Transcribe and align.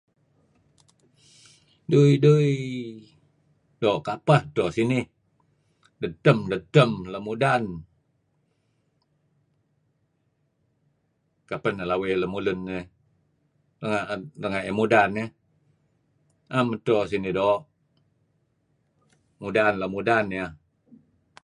Dui-dui... 1.89 2.49
dôoo' 3.81 4.03
kapeh 4.07 4.41
edito 4.43 4.65
sinih 4.75 5.05
doo'? 5.09 5.99
Dedtem-detem 6.01 6.91
leh 7.11 7.21
mudam. 7.27 7.65
Kapeh 11.49 11.73
neh 11.75 11.87
lawey 11.89 12.13
lemulun 12.21 12.59
iih 12.75 12.85
renga' 14.41 14.63
ieh 14.65 14.75
mudan 14.79 15.11
iih. 15.21 15.29
Na'em 16.49 16.69
edto 16.75 16.95
sinih 17.11 17.33
doo'. 17.39 17.59
Mudan... 19.41 19.73
leh 19.81 19.89
mudan 19.95 20.25
ieh. 20.37 20.51